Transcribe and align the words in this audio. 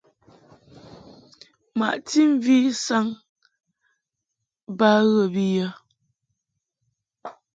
Maʼti 1.79 2.19
mvi 2.31 2.57
saŋ 2.85 3.05
ba 4.77 4.89
ghə 5.11 5.23
bi 5.33 5.43
yə. 5.55 5.67